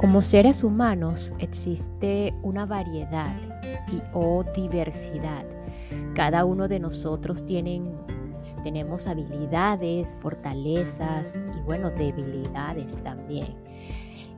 [0.00, 3.36] Como seres humanos existe una variedad
[3.92, 5.44] y o diversidad.
[6.14, 7.92] Cada uno de nosotros tienen,
[8.64, 13.54] tenemos habilidades, fortalezas y bueno, debilidades también,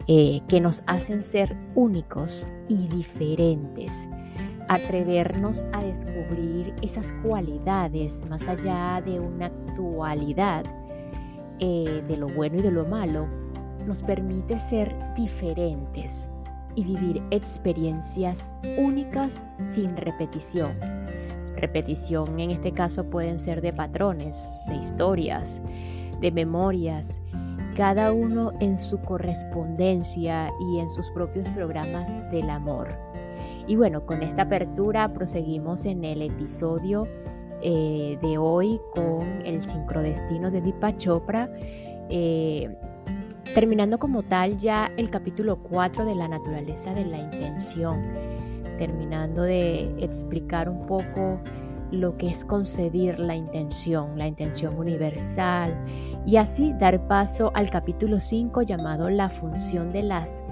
[0.09, 4.09] eh, que nos hacen ser únicos y diferentes.
[4.73, 10.65] Atrevernos a descubrir esas cualidades más allá de una dualidad
[11.59, 13.29] eh, de lo bueno y de lo malo
[13.87, 16.31] nos permite ser diferentes
[16.75, 20.75] y vivir experiencias únicas sin repetición.
[21.57, 25.61] Repetición en este caso pueden ser de patrones, de historias,
[26.23, 27.21] de memorias,
[27.77, 33.12] cada uno en su correspondencia y en sus propios programas del amor.
[33.67, 37.07] Y bueno, con esta apertura proseguimos en el episodio
[37.63, 41.49] eh, de hoy con el sincrodestino de Deepak Chopra.
[42.09, 42.69] Eh,
[43.55, 48.03] terminando como tal ya el capítulo 4 de la naturaleza de la intención,
[48.79, 51.41] terminando de explicar un poco
[51.91, 55.77] lo que es concebir la intención, la intención universal,
[56.25, 60.43] y así dar paso al capítulo 5 llamado la función de las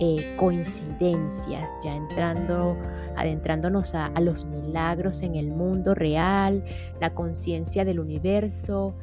[0.00, 2.76] eh, coincidencias, ya entrando,
[3.16, 6.64] adentrándonos a los milagros en el mundo real,
[7.00, 8.94] la conciencia del universo,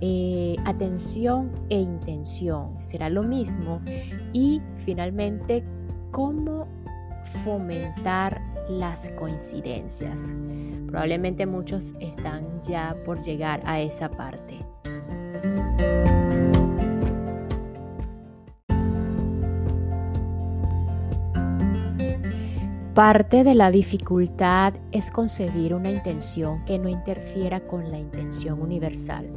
[0.00, 2.80] eh, atención e intención.
[2.80, 3.80] Será lo mismo.
[4.32, 5.64] Y finalmente,
[6.10, 6.66] cómo
[7.44, 10.34] fomentar las coincidencias.
[10.86, 14.65] Probablemente muchos están ya por llegar a esa parte.
[22.96, 29.30] Parte de la dificultad es concebir una intención que no interfiera con la intención universal.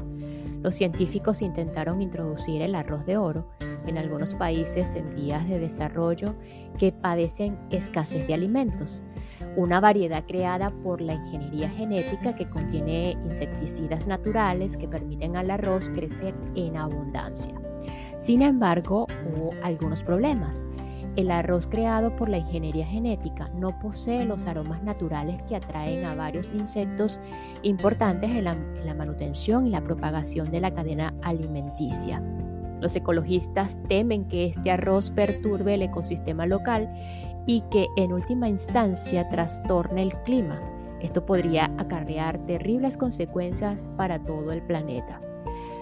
[0.64, 3.50] Los científicos intentaron introducir el arroz de oro
[3.86, 6.36] en algunos países en vías de desarrollo
[6.80, 9.02] que padecen escasez de alimentos,
[9.58, 15.90] una variedad creada por la ingeniería genética que contiene insecticidas naturales que permiten al arroz
[15.90, 17.56] crecer en abundancia.
[18.20, 20.66] Sin embargo, hubo algunos problemas.
[21.16, 26.16] El arroz creado por la ingeniería genética no posee los aromas naturales que atraen a
[26.16, 27.20] varios insectos
[27.64, 28.56] importantes en la,
[28.96, 32.22] manutención y la propagación de la cadena alimenticia.
[32.80, 36.90] Los ecologistas temen que este arroz perturbe el ecosistema local
[37.46, 40.60] y que en última instancia trastorne el clima.
[41.02, 45.22] Esto podría acarrear terribles consecuencias para todo el planeta.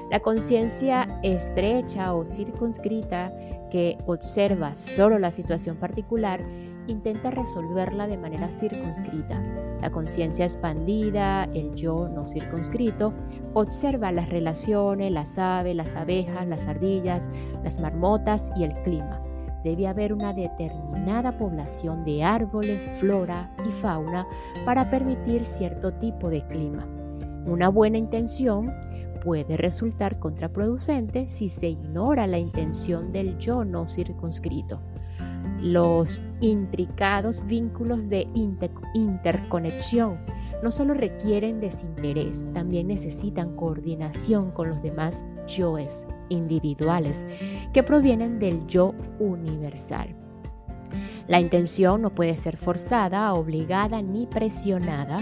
[0.10, 3.34] La conciencia estrecha o circunscrita
[3.70, 6.42] que observa solo la situación particular
[6.88, 9.42] intenta resolverla de manera circunscrita.
[9.82, 13.14] La conciencia expandida, el yo no circunscrito,
[13.54, 17.30] observa las relaciones, las aves, las abejas, las ardillas,
[17.64, 19.22] las marmotas y el clima.
[19.64, 24.26] Debe haber una determinada población de árboles, flora y fauna
[24.66, 26.88] para permitir cierto tipo de clima.
[27.46, 28.74] Una buena intención
[29.28, 34.80] puede resultar contraproducente si se ignora la intención del yo no circunscrito.
[35.60, 38.26] Los intricados vínculos de
[38.94, 40.18] interconexión
[40.64, 47.26] no solo requieren desinterés, también necesitan coordinación con los demás yoes individuales
[47.74, 50.16] que provienen del yo universal.
[51.28, 55.18] La intención no puede ser forzada, obligada ni presionada.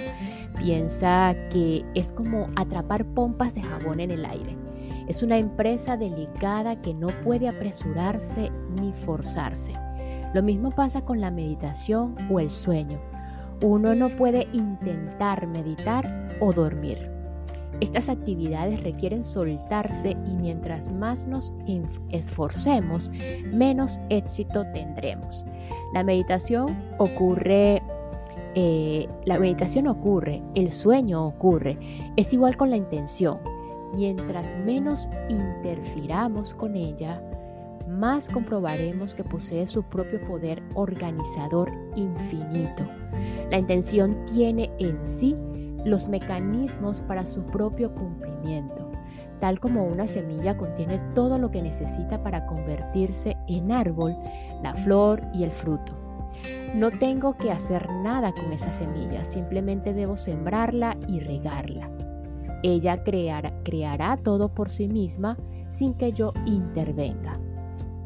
[0.57, 4.57] Piensa que es como atrapar pompas de jabón en el aire.
[5.07, 9.73] Es una empresa delicada que no puede apresurarse ni forzarse.
[10.34, 12.99] Lo mismo pasa con la meditación o el sueño.
[13.61, 17.09] Uno no puede intentar meditar o dormir.
[17.81, 21.53] Estas actividades requieren soltarse y mientras más nos
[22.09, 23.11] esforcemos,
[23.51, 25.45] menos éxito tendremos.
[25.95, 27.81] La meditación ocurre,
[28.53, 31.77] eh, la meditación ocurre, el sueño ocurre,
[32.17, 33.39] es igual con la intención.
[33.93, 37.23] Mientras menos interfiramos con ella,
[37.87, 42.83] más comprobaremos que posee su propio poder organizador infinito.
[43.49, 45.33] La intención tiene en sí
[45.85, 48.84] los mecanismos para su propio cumplimiento,
[49.45, 54.17] tal como una semilla contiene todo lo que necesita para convertirse en árbol,
[54.63, 55.93] la flor y el fruto.
[56.73, 61.91] No tengo que hacer nada con esa semilla, simplemente debo sembrarla y regarla.
[62.63, 65.37] Ella creará, creará todo por sí misma
[65.69, 67.39] sin que yo intervenga.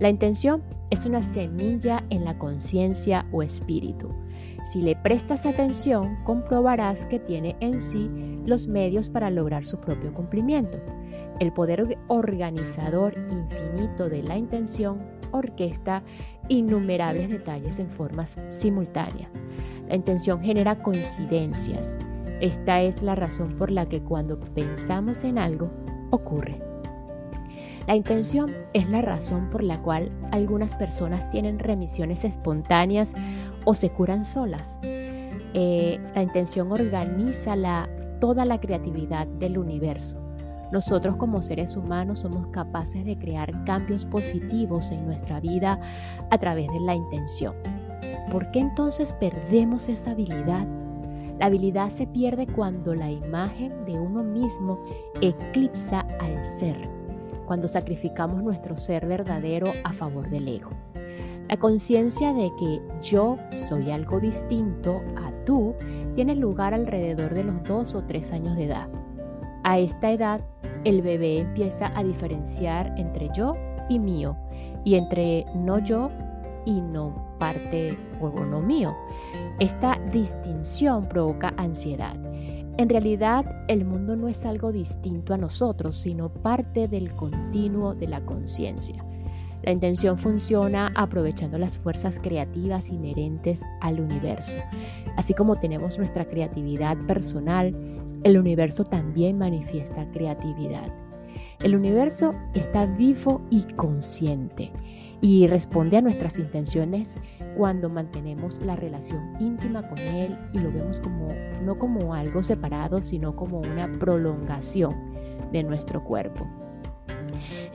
[0.01, 4.09] La intención es una semilla en la conciencia o espíritu.
[4.63, 8.09] Si le prestas atención, comprobarás que tiene en sí
[8.45, 10.80] los medios para lograr su propio cumplimiento.
[11.39, 15.00] El poder organizador infinito de la intención
[15.31, 16.03] orquesta
[16.50, 19.30] innumerables detalles en formas simultáneas.
[19.88, 21.97] La intención genera coincidencias.
[22.41, 25.69] Esta es la razón por la que cuando pensamos en algo,
[26.12, 26.62] ocurre.
[27.88, 33.15] La intención es la razón por la cual algunas personas tienen remisiones espontáneas
[33.65, 34.77] o se curan solas.
[34.83, 37.89] Eh, la intención organiza la,
[38.19, 40.29] toda la creatividad del universo.
[40.71, 45.80] Nosotros como seres humanos somos capaces de crear cambios positivos en nuestra vida
[46.30, 47.56] a través de la intención.
[48.31, 50.68] ¿Por qué entonces perdemos esa habilidad?
[51.39, 54.80] La habilidad se pierde cuando la imagen de uno mismo
[55.21, 57.00] eclipsa al ser
[57.50, 60.69] cuando sacrificamos nuestro ser verdadero a favor del ego.
[61.48, 65.74] La conciencia de que yo soy algo distinto a tú
[66.13, 68.88] tiene lugar alrededor de los dos o tres años de edad.
[69.63, 70.42] A esta edad,
[70.84, 73.56] el bebé empieza a diferenciar entre yo
[73.90, 74.38] y mío
[74.84, 76.10] y entre no yo
[76.66, 78.96] y no parte o no mío.
[79.60, 82.16] Esta distinción provoca ansiedad
[82.80, 88.08] en realidad, el mundo no es algo distinto a nosotros, sino parte del continuo de
[88.08, 89.04] la conciencia.
[89.64, 94.56] La intención funciona aprovechando las fuerzas creativas inherentes al universo.
[95.18, 97.75] Así como tenemos nuestra creatividad personal,
[98.24, 100.92] el universo también manifiesta creatividad.
[101.63, 104.71] El universo está vivo y consciente
[105.21, 107.19] y responde a nuestras intenciones
[107.57, 111.27] cuando mantenemos la relación íntima con Él y lo vemos como
[111.62, 114.95] no como algo separado, sino como una prolongación
[115.51, 116.48] de nuestro cuerpo.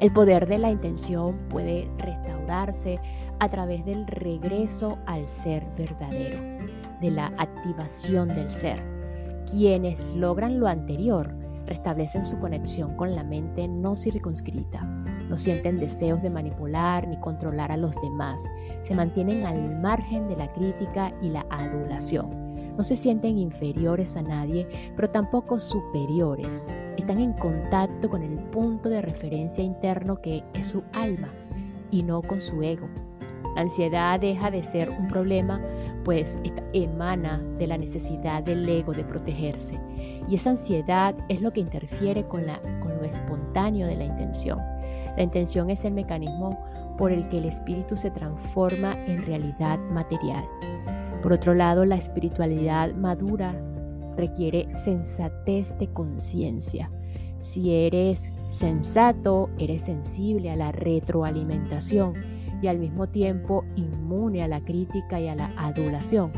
[0.00, 2.98] El poder de la intención puede restaurarse
[3.38, 6.38] a través del regreso al ser verdadero,
[7.00, 8.93] de la activación del ser.
[9.50, 11.34] Quienes logran lo anterior
[11.66, 14.86] restablecen su conexión con la mente no circunscrita
[15.28, 18.42] no sienten deseos de manipular ni controlar a los demás.
[18.82, 22.30] Se mantienen al margen de la crítica y la adulación.
[22.76, 26.66] No se sienten inferiores a nadie, pero tampoco superiores.
[26.96, 31.28] Están en contacto con el punto de referencia interno que es su alma
[31.90, 32.88] y no con su ego.
[33.54, 35.60] La ansiedad deja de ser un problema,
[36.04, 36.38] pues
[36.72, 39.78] emana de la necesidad del ego de protegerse.
[40.28, 44.58] Y esa ansiedad es lo que interfiere con, la, con lo espontáneo de la intención.
[45.16, 46.58] La intención es el mecanismo
[46.98, 50.44] por el que el espíritu se transforma en realidad material.
[51.22, 53.54] Por otro lado, la espiritualidad madura
[54.16, 56.90] requiere sensatez de conciencia.
[57.38, 62.33] Si eres sensato, eres sensible a la retroalimentación
[62.64, 66.32] y al mismo tiempo inmune a la crítica y a la adulación.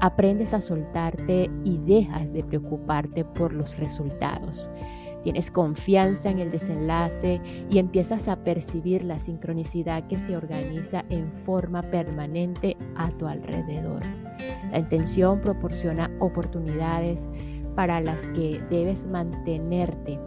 [0.00, 4.70] Aprendes a soltarte y dejas de preocuparte por los resultados
[5.22, 11.32] tienes confianza en el desenlace y empiezas a percibir la sincronicidad que se organiza en
[11.32, 14.00] forma permanente a tu alrededor.
[14.70, 17.28] La intención proporciona oportunidades
[17.74, 20.18] para las que debes mantenerte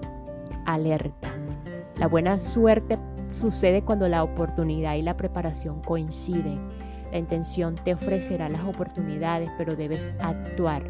[0.65, 1.33] alerta.
[1.97, 2.97] La buena suerte
[3.31, 6.59] sucede cuando la oportunidad y la preparación coinciden.
[7.11, 10.83] La intención te ofrecerá las oportunidades, pero debes actuar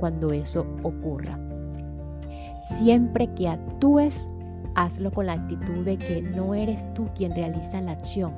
[0.00, 1.38] cuando eso ocurra.
[2.62, 4.28] Siempre que actúes,
[4.74, 8.34] hazlo con la actitud de que no eres tú quien realiza la acción,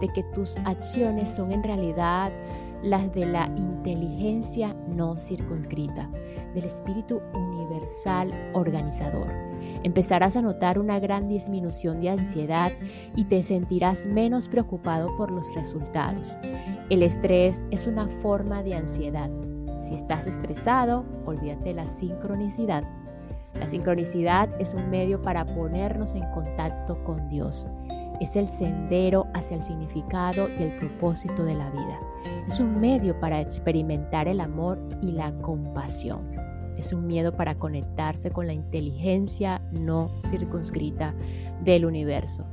[0.00, 2.32] de que tus acciones son en realidad
[2.82, 6.08] las de la inteligencia no circunscrita,
[6.54, 7.20] del espíritu
[7.64, 9.28] universal organizador.
[9.82, 12.72] Empezarás a notar una gran disminución de ansiedad
[13.16, 16.36] y te sentirás menos preocupado por los resultados.
[16.90, 19.30] El estrés es una forma de ansiedad.
[19.78, 22.84] Si estás estresado, olvídate de la sincronicidad
[23.58, 27.68] la sincronicidad es un medio para ponernos en contacto con Dios.
[28.20, 31.98] Es el sendero hacia el significado y el propósito de la vida.
[32.48, 36.33] Es un medio para experimentar el amor y la compasión.
[36.76, 41.14] Es un miedo para conectarse con la inteligencia no circunscrita
[41.62, 42.44] del universo.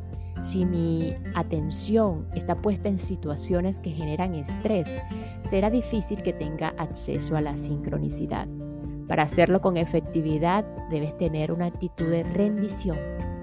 [0.42, 4.98] Si mi atención está puesta en situaciones que generan estrés,
[5.44, 8.48] será difícil que tenga acceso a la sincronicidad.
[9.08, 12.98] Para hacerlo con efectividad debes tener una actitud de rendición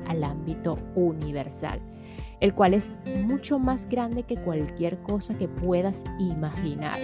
[0.09, 1.81] al ámbito universal,
[2.41, 6.97] el cual es mucho más grande que cualquier cosa que puedas imaginar.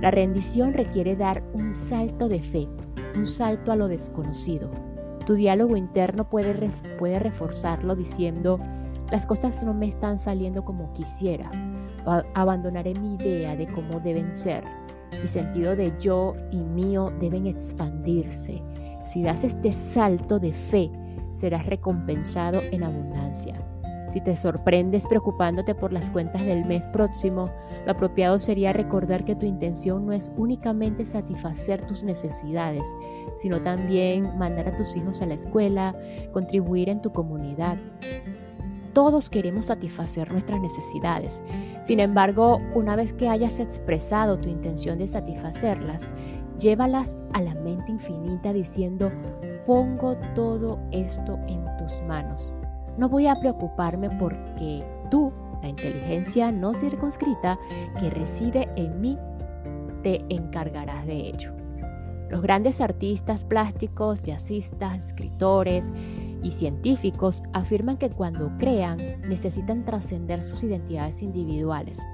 [0.00, 2.68] La rendición requiere dar un salto de fe,
[3.14, 4.70] un salto a lo desconocido.
[5.26, 8.60] Tu diálogo interno puede, puede reforzarlo diciendo,
[9.10, 11.50] las cosas no me están saliendo como quisiera.
[12.34, 14.64] Abandonaré mi idea de cómo deben ser.
[15.20, 18.62] Mi sentido de yo y mío deben expandirse.
[19.04, 20.90] Si das este salto de fe,
[21.32, 23.56] serás recompensado en abundancia.
[24.08, 27.46] Si te sorprendes preocupándote por las cuentas del mes próximo,
[27.84, 32.84] lo apropiado sería recordar que tu intención no es únicamente satisfacer tus necesidades,
[33.38, 35.94] sino también mandar a tus hijos a la escuela,
[36.32, 37.78] contribuir en tu comunidad.
[38.92, 41.42] Todos queremos satisfacer nuestras necesidades.
[41.82, 46.10] Sin embargo, una vez que hayas expresado tu intención de satisfacerlas,
[46.58, 49.12] llévalas a la mente infinita diciendo,
[49.66, 52.54] pongo todo esto en tus manos.
[52.98, 57.58] No voy a preocuparme porque tú, la inteligencia no circunscrita
[58.00, 59.18] que reside en mí,
[60.02, 61.52] te encargarás de ello.
[62.30, 65.92] Los grandes artistas plásticos, jazzistas, escritores
[66.42, 68.98] y científicos afirman que cuando crean
[69.28, 72.04] necesitan trascender sus identidades individuales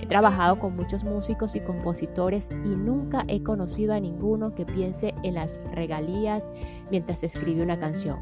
[0.00, 5.14] He trabajado con muchos músicos y compositores y nunca he conocido a ninguno que piense
[5.22, 6.52] en las regalías
[6.90, 8.18] mientras escribe una canción.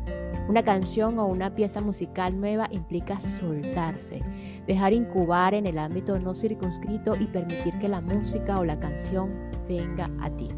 [0.49, 4.21] Una canción o una pieza musical nueva implica soltarse,
[4.67, 9.31] dejar incubar en el ámbito no circunscrito y permitir que la música o la canción
[9.69, 10.49] venga a ti.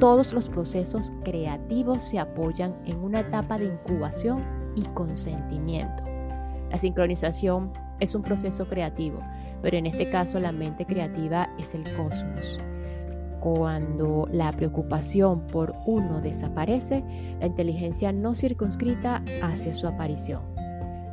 [0.00, 4.44] Todos los procesos creativos se apoyan en una etapa de incubación
[4.74, 6.02] y consentimiento.
[6.70, 9.20] La sincronización es un proceso creativo
[9.62, 12.58] pero en este caso la mente creativa es el cosmos.
[13.40, 17.04] Cuando la preocupación por uno desaparece,
[17.38, 20.42] la inteligencia no circunscrita hace su aparición.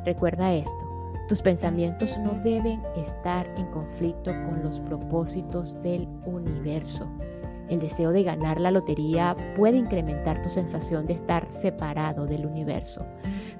[0.04, 0.84] Recuerda esto,
[1.28, 7.08] tus pensamientos no deben estar en conflicto con los propósitos del universo.
[7.70, 13.06] El deseo de ganar la lotería puede incrementar tu sensación de estar separado del universo.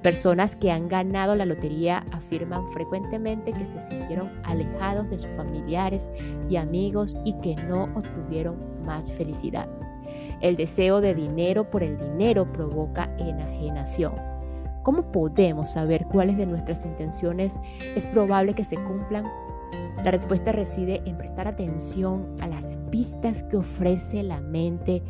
[0.05, 6.11] Personas que han ganado la lotería afirman frecuentemente que se sintieron alejados de sus familiares
[6.47, 9.67] y amigos y que no obtuvieron más felicidad.
[10.41, 14.13] El deseo de dinero por el dinero provoca enajenación.
[14.83, 17.59] ¿Cómo podemos saber cuáles de nuestras intenciones
[17.95, 19.25] es probable que se cumplan?
[20.03, 25.01] La respuesta reside en prestar atención a las pistas que ofrece la mente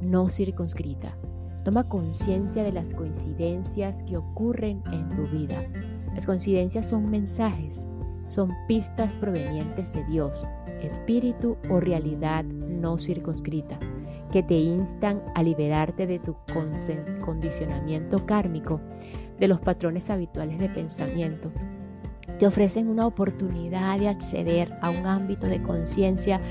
[0.00, 1.16] no circunscrita.
[1.64, 5.64] Toma conciencia de las coincidencias que ocurren en tu vida.
[6.12, 7.86] Las coincidencias son mensajes,
[8.26, 10.46] son pistas provenientes de Dios,
[10.82, 13.78] espíritu o realidad no circunscrita,
[14.30, 16.36] que te instan a liberarte de tu
[17.24, 18.82] condicionamiento kármico,
[19.40, 21.50] de los patrones habituales de pensamiento.
[22.38, 26.42] Te ofrecen una oportunidad de acceder a un ámbito de conciencia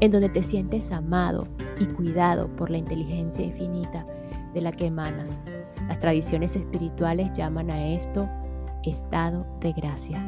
[0.00, 1.44] en donde te sientes amado
[1.78, 4.06] y cuidado por la inteligencia infinita
[4.52, 5.40] de la que emanas.
[5.88, 8.28] Las tradiciones espirituales llaman a esto
[8.84, 10.18] estado de gracia.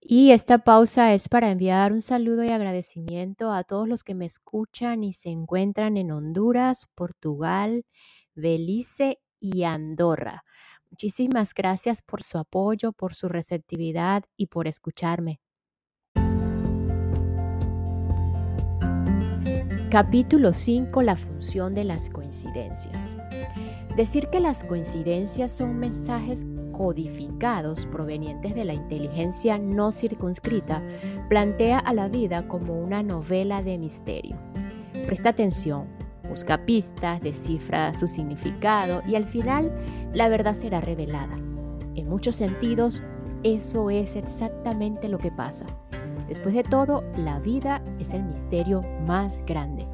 [0.00, 4.26] Y esta pausa es para enviar un saludo y agradecimiento a todos los que me
[4.26, 7.84] escuchan y se encuentran en Honduras, Portugal,
[8.34, 10.42] Belice y Andorra.
[10.90, 15.40] Muchísimas gracias por su apoyo, por su receptividad y por escucharme.
[19.90, 21.02] Capítulo 5.
[21.02, 23.16] La función de las coincidencias.
[23.96, 30.80] Decir que las coincidencias son mensajes codificados provenientes de la inteligencia no circunscrita
[31.28, 34.36] plantea a la vida como una novela de misterio.
[35.06, 35.88] Presta atención,
[36.28, 39.72] busca pistas, descifra su significado y al final
[40.14, 41.36] la verdad será revelada.
[41.96, 43.02] En muchos sentidos,
[43.42, 45.66] eso es exactamente lo que pasa.
[46.30, 49.88] Después de todo, la vida es el misterio más grande.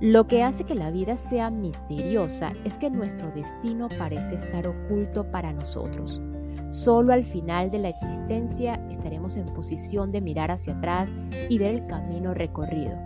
[0.00, 5.28] Lo que hace que la vida sea misteriosa es que nuestro destino parece estar oculto
[5.32, 6.22] para nosotros.
[6.70, 11.16] Solo al final de la existencia estaremos en posición de mirar hacia atrás
[11.48, 12.96] y ver el camino recorrido.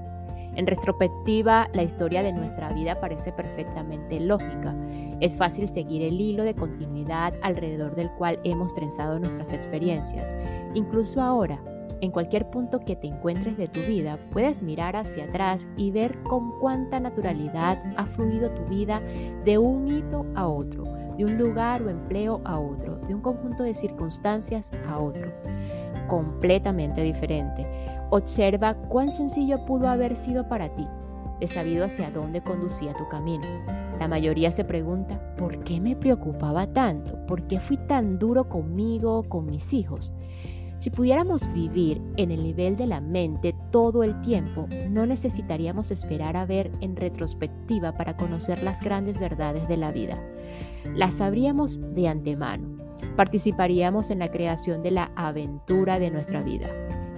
[0.55, 4.77] En retrospectiva, la historia de nuestra vida parece perfectamente lógica.
[5.21, 10.37] Es fácil seguir el hilo de continuidad alrededor del cual hemos trenzado nuestras experiencias.
[10.75, 11.59] Incluso ahora,
[12.03, 16.21] en cualquier punto que te encuentres de tu vida, puedes mirar hacia atrás y ver
[16.25, 19.01] con cuánta naturalidad ha fluido tu vida
[19.45, 20.83] de un hito a otro,
[21.17, 25.33] de un lugar o empleo a otro, de un conjunto de circunstancias a otro,
[26.09, 27.65] completamente diferente.
[28.11, 30.89] Observa cuán sencillo pudo haber sido para ti,
[31.39, 33.47] de sabido hacia dónde conducía tu camino.
[34.01, 37.25] La mayoría se pregunta, ¿por qué me preocupaba tanto?
[37.27, 40.13] ¿Por qué fui tan duro conmigo, con mis hijos?
[40.83, 46.37] Si pudiéramos vivir en el nivel de la mente todo el tiempo, no necesitaríamos esperar
[46.37, 50.21] a ver en retrospectiva para conocer las grandes verdades de la vida.
[50.97, 52.83] Las sabríamos de antemano.
[53.15, 56.69] Participaríamos en la creación de la aventura de nuestra vida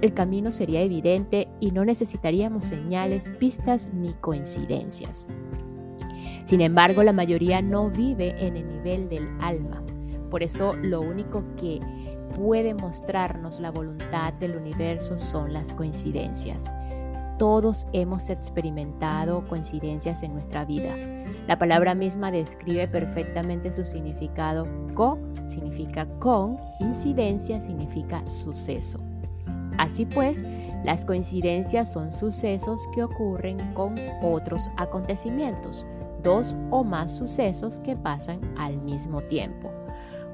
[0.04, 5.28] el camino sería evidente y no necesitaríamos señales, pistas ni coincidencias.
[6.44, 9.82] Sin embargo, la mayoría no vive en el nivel del alma.
[10.30, 11.80] Por eso lo único que
[12.34, 16.72] puede mostrarnos la voluntad del universo son las coincidencias.
[17.38, 20.94] Todos hemos experimentado coincidencias en nuestra vida.
[21.48, 24.66] La palabra misma describe perfectamente su significado.
[24.94, 29.00] Co significa con, incidencia significa suceso.
[29.78, 30.44] Así pues,
[30.84, 35.84] las coincidencias son sucesos que ocurren con otros acontecimientos,
[36.22, 39.72] dos o más sucesos que pasan al mismo tiempo.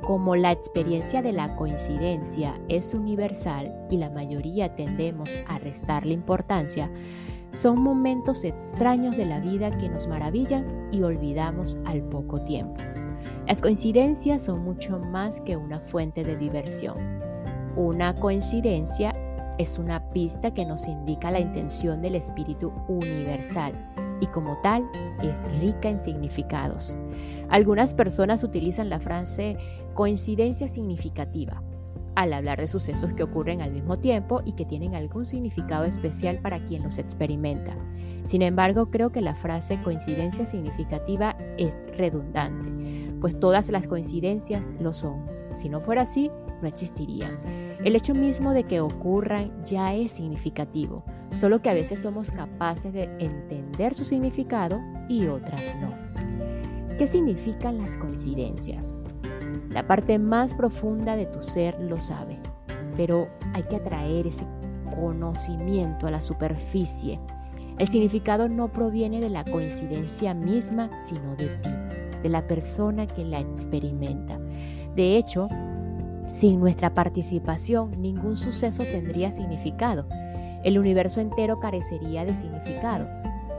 [0.03, 6.91] Como la experiencia de la coincidencia es universal y la mayoría tendemos a restarle importancia,
[7.53, 12.81] son momentos extraños de la vida que nos maravillan y olvidamos al poco tiempo.
[13.47, 16.97] Las coincidencias son mucho más que una fuente de diversión.
[17.77, 19.15] Una coincidencia
[19.59, 23.75] es una pista que nos indica la intención del Espíritu Universal
[24.21, 24.89] y como tal
[25.23, 26.97] es rica en significados.
[27.49, 29.57] Algunas personas utilizan la frase
[29.95, 31.63] coincidencia significativa
[32.15, 36.39] al hablar de sucesos que ocurren al mismo tiempo y que tienen algún significado especial
[36.39, 37.77] para quien los experimenta.
[38.25, 44.93] Sin embargo, creo que la frase coincidencia significativa es redundante, pues todas las coincidencias lo
[44.93, 45.25] son.
[45.55, 47.39] Si no fuera así, no existirían.
[47.85, 52.93] El hecho mismo de que ocurran ya es significativo, solo que a veces somos capaces
[52.93, 55.95] de entender su significado y otras no.
[56.99, 59.01] ¿Qué significan las coincidencias?
[59.71, 62.39] La parte más profunda de tu ser lo sabe,
[62.97, 64.45] pero hay que atraer ese
[64.95, 67.21] conocimiento a la superficie.
[67.79, 71.71] El significado no proviene de la coincidencia misma, sino de ti,
[72.23, 74.39] de la persona que la experimenta.
[74.95, 75.49] De hecho,
[76.33, 80.07] sin nuestra participación, ningún suceso tendría significado.
[80.63, 83.09] El universo entero carecería de significado.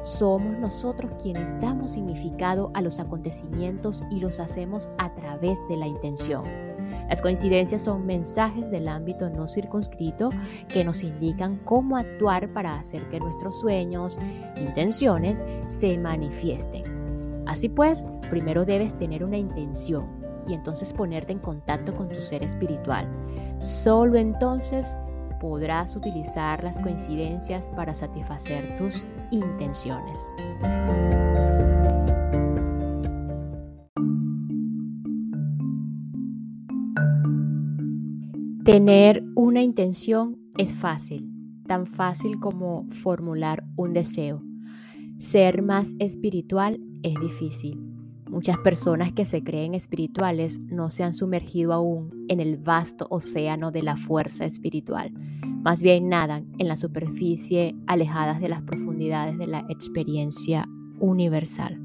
[0.04, 5.88] Somos nosotros quienes damos significado a los acontecimientos y los hacemos a través de la
[5.88, 6.44] intención.
[7.08, 10.30] Las coincidencias son mensajes del ámbito no circunscrito
[10.68, 14.18] que nos indican cómo actuar para hacer que nuestros sueños,
[14.58, 17.44] intenciones, se manifiesten.
[17.48, 22.44] Así pues, primero debes tener una intención, y entonces ponerte en contacto con tu ser
[22.44, 23.08] espiritual.
[23.60, 24.98] Solo entonces
[25.42, 30.32] podrás utilizar las coincidencias para satisfacer tus intenciones.
[38.64, 41.28] Tener una intención es fácil,
[41.66, 44.44] tan fácil como formular un deseo.
[45.18, 47.91] Ser más espiritual es difícil.
[48.32, 53.72] Muchas personas que se creen espirituales no se han sumergido aún en el vasto océano
[53.72, 55.12] de la fuerza espiritual.
[55.44, 60.66] Más bien nadan en la superficie, alejadas de las profundidades de la experiencia
[61.02, 61.78] universal.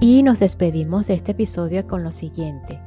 [0.00, 2.80] Y nos despedimos de este episodio con lo siguiente.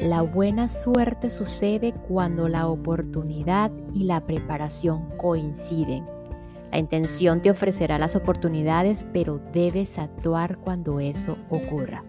[0.00, 6.04] La buena suerte sucede cuando la oportunidad y la preparación coinciden.
[6.72, 12.02] La intención te ofrecerá las oportunidades, pero debes actuar cuando eso ocurra.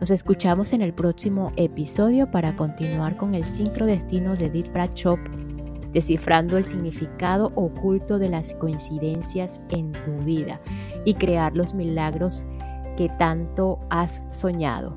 [0.00, 5.18] Nos escuchamos en el próximo episodio para continuar con el sincrodestino de Deep Chop,
[5.92, 10.60] descifrando el significado oculto de las coincidencias en tu vida
[11.04, 12.46] y crear los milagros
[12.96, 14.96] que tanto has soñado.